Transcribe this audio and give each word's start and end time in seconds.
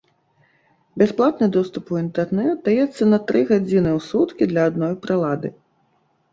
Бясплатны 1.01 1.49
доступ 1.57 1.85
у 1.97 1.99
інтэрнэт 2.05 2.57
даецца 2.69 3.03
на 3.13 3.21
тры 3.29 3.45
гадзіны 3.53 3.89
ў 3.97 3.99
суткі 4.09 4.43
для 4.55 4.61
адной 4.73 4.93
прылады. 5.07 5.57